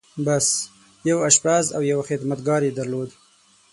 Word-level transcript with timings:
بس! 0.25 0.47
يو 1.09 1.17
آشپز 1.27 1.65
او 1.75 1.81
يو 1.91 1.99
خدمتګار 2.09 2.61
يې 2.67 2.71
درلود. 2.77 3.09